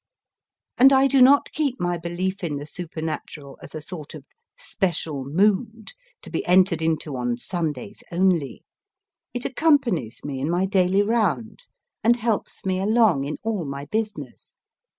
[0.79, 4.25] And I do not keep my belief in the supernatural as a sort of
[4.57, 5.91] special mood
[6.23, 8.63] to be entered into on Sundays only;
[9.31, 11.65] it accompanies me in my daily round,
[12.03, 14.55] and helps me along in all my business.